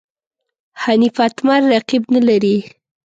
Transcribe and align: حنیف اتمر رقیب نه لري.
حنیف 0.81 1.15
اتمر 1.25 1.61
رقیب 1.71 2.03
نه 2.13 2.21
لري. 2.27 2.57